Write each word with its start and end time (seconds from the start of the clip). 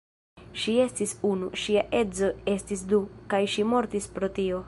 Ŝi 0.61 0.71
estis 0.85 1.13
unu, 1.31 1.49
ŝia 1.65 1.83
edzo 1.99 2.31
estis 2.55 2.83
du; 2.95 3.01
kaj 3.35 3.45
ŝi 3.57 3.67
mortis 3.75 4.09
pro 4.17 4.35
tio. 4.39 4.59